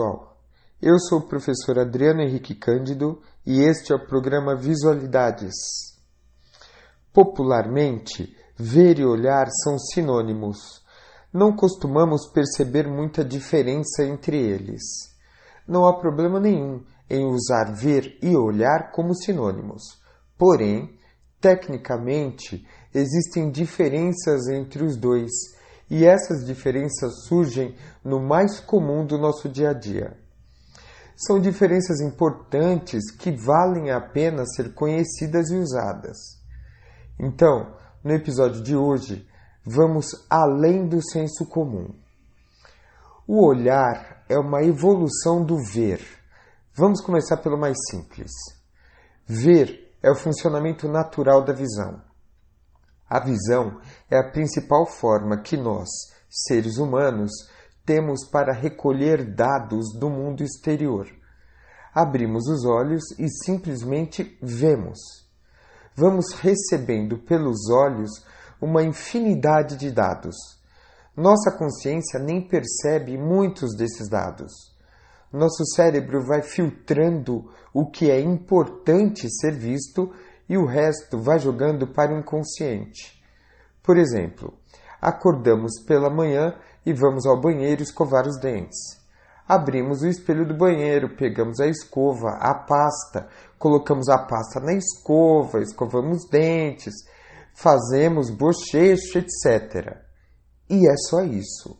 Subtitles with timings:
[0.00, 0.34] Pessoal?
[0.80, 5.52] Eu sou o professor Adriano Henrique Cândido e este é o programa Visualidades.
[7.12, 10.56] Popularmente, ver e olhar são sinônimos.
[11.30, 14.80] Não costumamos perceber muita diferença entre eles.
[15.68, 19.82] Não há problema nenhum em usar ver e olhar como sinônimos.
[20.38, 20.98] Porém,
[21.42, 25.30] tecnicamente, existem diferenças entre os dois
[25.90, 30.16] e essas diferenças surgem no mais comum do nosso dia a dia.
[31.16, 36.16] São diferenças importantes que valem a pena ser conhecidas e usadas.
[37.18, 39.28] Então, no episódio de hoje,
[39.66, 41.92] vamos além do senso comum.
[43.26, 46.00] O olhar é uma evolução do ver.
[46.74, 48.30] Vamos começar pelo mais simples.
[49.26, 52.00] Ver é o funcionamento natural da visão.
[53.10, 55.88] A visão é a principal forma que nós,
[56.28, 57.32] seres humanos,
[57.84, 61.08] temos para recolher dados do mundo exterior.
[61.92, 65.00] Abrimos os olhos e simplesmente vemos.
[65.96, 68.10] Vamos recebendo pelos olhos
[68.62, 70.36] uma infinidade de dados.
[71.16, 74.52] Nossa consciência nem percebe muitos desses dados.
[75.32, 80.12] Nosso cérebro vai filtrando o que é importante ser visto
[80.50, 83.22] e o resto vai jogando para o inconsciente.
[83.84, 84.52] Por exemplo,
[85.00, 88.98] acordamos pela manhã e vamos ao banheiro escovar os dentes.
[89.46, 93.28] Abrimos o espelho do banheiro, pegamos a escova, a pasta,
[93.60, 96.94] colocamos a pasta na escova, escovamos dentes,
[97.54, 99.98] fazemos bochecho, etc.
[100.68, 101.78] E é só isso.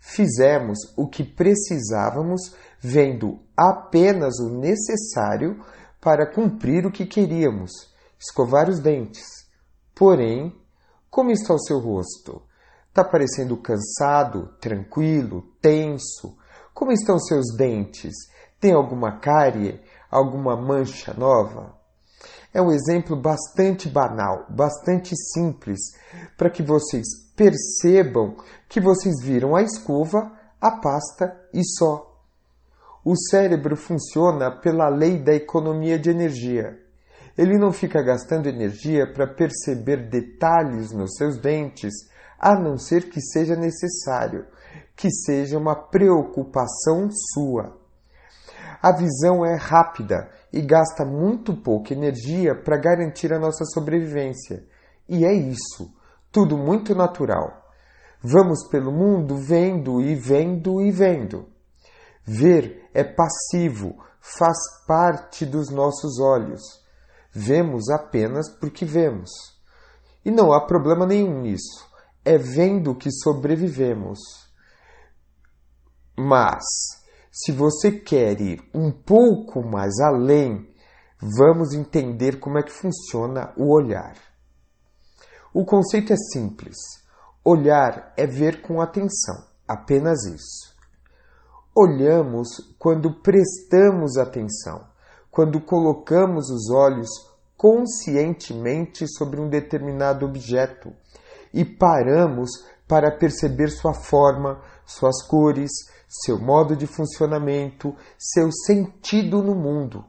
[0.00, 5.64] Fizemos o que precisávamos, vendo apenas o necessário
[6.00, 7.91] para cumprir o que queríamos
[8.22, 9.26] escovar os dentes.
[9.94, 10.56] Porém,
[11.10, 12.40] como está o seu rosto?
[12.88, 16.36] Está parecendo cansado, tranquilo, tenso?
[16.72, 18.14] Como estão seus dentes?
[18.60, 19.80] Tem alguma cárie?
[20.10, 21.74] Alguma mancha nova?
[22.54, 25.80] É um exemplo bastante banal, bastante simples,
[26.36, 28.36] para que vocês percebam
[28.68, 30.30] que vocês viram a escova,
[30.60, 32.08] a pasta e só.
[33.04, 36.81] O cérebro funciona pela lei da economia de energia.
[37.36, 41.92] Ele não fica gastando energia para perceber detalhes nos seus dentes,
[42.38, 44.46] a não ser que seja necessário,
[44.96, 47.78] que seja uma preocupação sua.
[48.82, 54.64] A visão é rápida e gasta muito pouca energia para garantir a nossa sobrevivência.
[55.08, 55.94] E é isso,
[56.30, 57.62] tudo muito natural.
[58.20, 61.48] Vamos pelo mundo vendo e vendo e vendo.
[62.24, 66.60] Ver é passivo, faz parte dos nossos olhos.
[67.34, 69.30] Vemos apenas porque vemos.
[70.22, 71.90] E não há problema nenhum nisso.
[72.24, 74.18] É vendo que sobrevivemos.
[76.16, 76.62] Mas,
[77.30, 80.70] se você quer ir um pouco mais além,
[81.38, 84.14] vamos entender como é que funciona o olhar.
[85.54, 86.76] O conceito é simples.
[87.42, 90.76] Olhar é ver com atenção, apenas isso.
[91.74, 94.91] Olhamos quando prestamos atenção
[95.32, 97.08] quando colocamos os olhos
[97.56, 100.92] conscientemente sobre um determinado objeto
[101.54, 102.50] e paramos
[102.86, 105.70] para perceber sua forma, suas cores,
[106.06, 110.04] seu modo de funcionamento, seu sentido no mundo.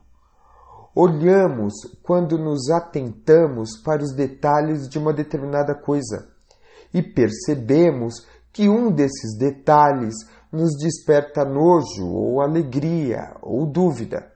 [0.93, 1.73] Olhamos
[2.03, 6.27] quando nos atentamos para os detalhes de uma determinada coisa
[6.93, 10.15] e percebemos que um desses detalhes
[10.51, 14.32] nos desperta nojo ou alegria ou dúvida.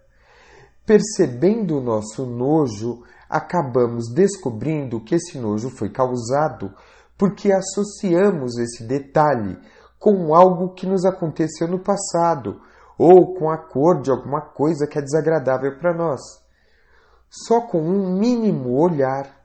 [0.88, 6.74] Percebendo o nosso nojo, acabamos descobrindo que esse nojo foi causado
[7.18, 9.60] porque associamos esse detalhe
[10.00, 12.62] com algo que nos aconteceu no passado
[12.98, 16.22] ou com a cor de alguma coisa que é desagradável para nós.
[17.30, 19.44] Só com um mínimo olhar,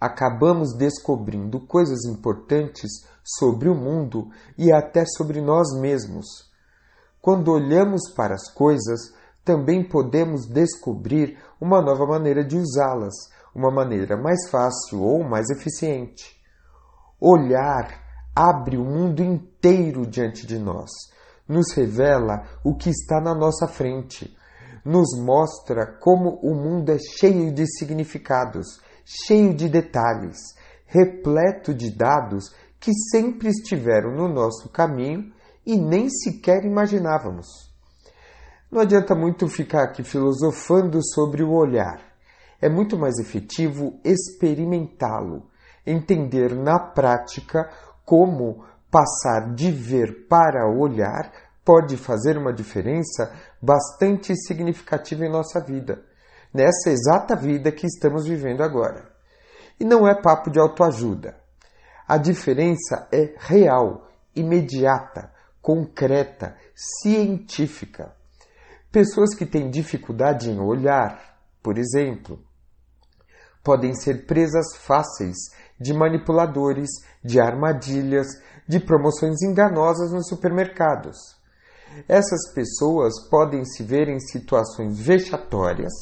[0.00, 2.92] acabamos descobrindo coisas importantes
[3.24, 6.48] sobre o mundo e até sobre nós mesmos.
[7.20, 13.14] Quando olhamos para as coisas, também podemos descobrir uma nova maneira de usá-las,
[13.54, 16.38] uma maneira mais fácil ou mais eficiente.
[17.20, 20.90] Olhar abre o mundo inteiro diante de nós,
[21.48, 24.36] nos revela o que está na nossa frente,
[24.84, 30.38] nos mostra como o mundo é cheio de significados, cheio de detalhes,
[30.86, 35.32] repleto de dados que sempre estiveram no nosso caminho
[35.66, 37.67] e nem sequer imaginávamos.
[38.70, 42.00] Não adianta muito ficar aqui filosofando sobre o olhar.
[42.60, 45.48] É muito mais efetivo experimentá-lo,
[45.86, 47.70] entender na prática
[48.04, 51.32] como passar de ver para olhar
[51.64, 56.02] pode fazer uma diferença bastante significativa em nossa vida,
[56.52, 59.10] nessa exata vida que estamos vivendo agora.
[59.78, 61.36] E não é papo de autoajuda.
[62.06, 65.30] A diferença é real, imediata,
[65.60, 68.17] concreta, científica.
[68.90, 72.42] Pessoas que têm dificuldade em olhar, por exemplo,
[73.62, 75.36] podem ser presas fáceis
[75.78, 76.88] de manipuladores,
[77.22, 78.26] de armadilhas,
[78.66, 81.18] de promoções enganosas nos supermercados.
[82.08, 85.92] Essas pessoas podem se ver em situações vexatórias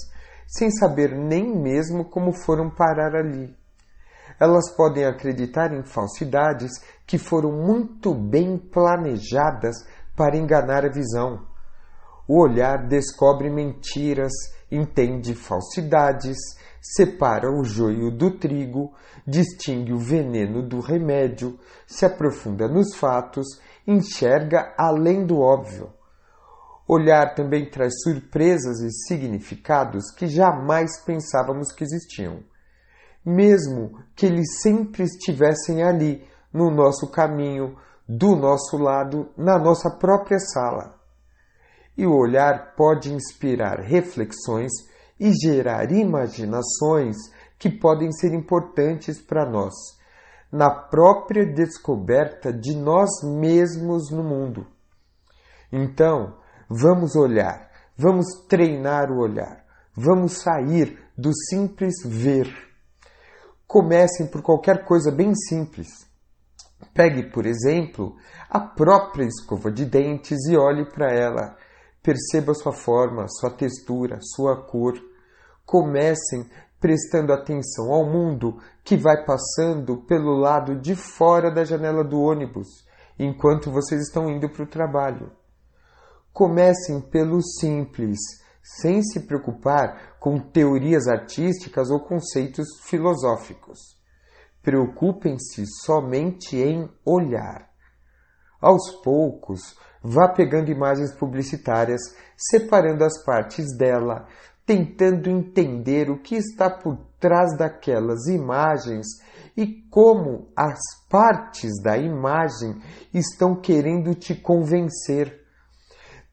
[0.47, 3.53] sem saber nem mesmo como foram parar ali.
[4.39, 6.71] Elas podem acreditar em falsidades
[7.05, 9.75] que foram muito bem planejadas
[10.15, 11.56] para enganar a visão.
[12.29, 14.33] O olhar descobre mentiras,
[14.71, 16.37] entende falsidades,
[16.81, 18.93] separa o joio do trigo,
[19.27, 23.47] distingue o veneno do remédio, se aprofunda nos fatos,
[23.87, 25.93] enxerga além do óbvio.
[26.89, 32.41] Olhar também traz surpresas e significados que jamais pensávamos que existiam,
[33.25, 37.77] mesmo que eles sempre estivessem ali, no nosso caminho,
[38.09, 40.96] do nosso lado, na nossa própria sala.
[41.97, 44.73] E o olhar pode inspirar reflexões
[45.19, 47.17] e gerar imaginações
[47.59, 49.75] que podem ser importantes para nós,
[50.53, 54.67] na própria descoberta de nós mesmos no mundo.
[55.73, 56.37] Então,
[56.69, 59.65] vamos olhar, vamos treinar o olhar,
[59.95, 62.47] vamos sair do simples ver.
[63.67, 65.89] Comecem por qualquer coisa bem simples.
[66.93, 68.17] Pegue, por exemplo,
[68.51, 71.57] a própria escova de dentes e olhe para ela
[72.07, 74.95] Perceba sua forma, sua textura, sua cor.
[75.65, 76.49] Comecem
[76.79, 82.69] prestando atenção ao mundo que vai passando pelo lado de fora da janela do ônibus
[83.19, 85.33] enquanto vocês estão indo para o trabalho.
[86.33, 88.21] Comecem pelo simples,
[88.63, 93.81] sem se preocupar com teorias artísticas ou conceitos filosóficos.
[94.63, 97.69] Preocupem-se somente em olhar.
[98.61, 102.01] Aos poucos, vá pegando imagens publicitárias,
[102.37, 104.27] separando as partes dela,
[104.65, 109.07] tentando entender o que está por trás daquelas imagens
[109.57, 112.81] e como as partes da imagem
[113.13, 115.41] estão querendo te convencer.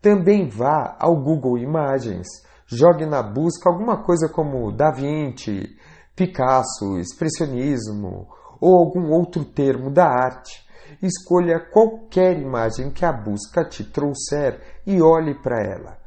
[0.01, 2.27] Também vá ao Google Imagens,
[2.65, 5.77] jogue na busca alguma coisa como Da Vinci,
[6.15, 8.27] Picasso, expressionismo
[8.59, 10.63] ou algum outro termo da arte
[11.01, 15.97] Escolha qualquer imagem que a busca te trouxer e olhe para ela.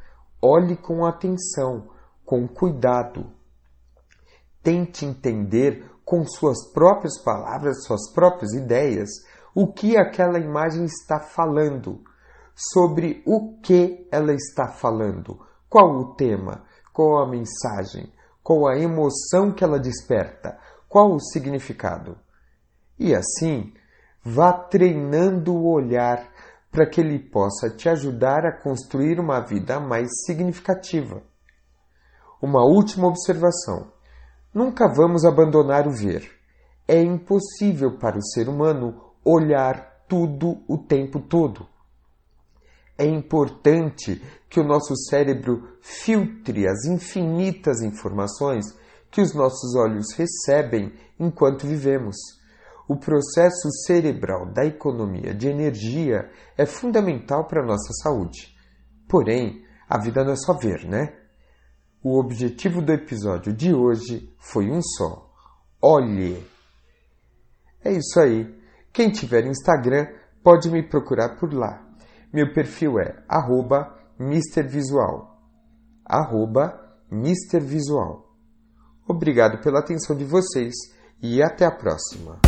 [0.41, 1.91] Olhe com atenção,
[2.25, 3.33] com cuidado.
[4.62, 9.09] Tente entender com suas próprias palavras, suas próprias ideias,
[9.55, 12.03] o que aquela imagem está falando,
[12.55, 18.12] sobre o que ela está falando, qual o tema, qual a mensagem,
[18.43, 22.17] qual a emoção que ela desperta, qual o significado.
[22.99, 23.75] E assim,
[24.28, 26.28] Vá treinando o olhar
[26.73, 31.23] para que ele possa te ajudar a construir uma vida mais significativa.
[32.42, 33.92] Uma última observação:
[34.52, 36.28] nunca vamos abandonar o ver.
[36.88, 41.64] É impossível para o ser humano olhar tudo o tempo todo.
[42.99, 48.76] É importante que o nosso cérebro filtre as infinitas informações
[49.09, 52.16] que os nossos olhos recebem enquanto vivemos
[52.88, 58.55] o processo cerebral da economia de energia é fundamental para a nossa saúde.
[59.09, 61.14] Porém, a vida não é só ver, né?
[62.02, 65.28] O objetivo do episódio de hoje foi um só:
[65.83, 66.47] olhe.
[67.85, 68.55] É isso aí.
[68.93, 70.07] Quem tiver Instagram
[70.43, 71.85] pode me procurar por lá.
[72.33, 73.25] Meu perfil é
[74.19, 75.37] MrVisual.
[77.11, 78.33] MrVisual.
[79.09, 80.75] Obrigado pela atenção de vocês
[81.23, 82.40] e até a próxima!